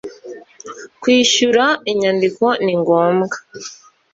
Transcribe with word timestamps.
kwishyura 1.01 1.65
inyandiko 1.91 2.45
ningombwa. 2.63 3.37